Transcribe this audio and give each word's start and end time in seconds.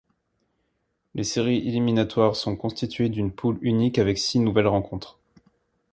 Les 1.13 1.23
séries 1.23 1.57
éliminatoires 1.57 2.35
sont 2.35 2.55
constituées 2.55 3.09
d'une 3.09 3.31
poule 3.31 3.59
unique 3.61 3.99
avec 3.99 4.17
six 4.17 4.39
nouvelles 4.39 4.65
rencontres. 4.65 5.19